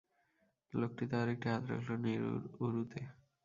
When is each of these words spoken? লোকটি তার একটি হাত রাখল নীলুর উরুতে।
লোকটি 0.73 1.03
তার 1.11 1.27
একটি 1.33 1.47
হাত 1.53 1.63
রাখল 1.71 1.89
নীলুর 2.03 2.41
উরুতে। 2.63 3.01